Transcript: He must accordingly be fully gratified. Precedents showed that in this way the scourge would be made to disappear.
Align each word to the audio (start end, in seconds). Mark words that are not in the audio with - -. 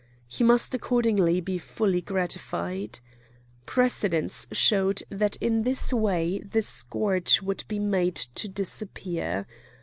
He 0.27 0.43
must 0.43 0.73
accordingly 0.73 1.41
be 1.41 1.59
fully 1.59 2.01
gratified. 2.01 2.99
Precedents 3.67 4.47
showed 4.51 5.03
that 5.11 5.35
in 5.35 5.61
this 5.61 5.93
way 5.93 6.39
the 6.39 6.63
scourge 6.63 7.43
would 7.43 7.63
be 7.67 7.77
made 7.77 8.15
to 8.15 8.47
disappear. 8.49 9.45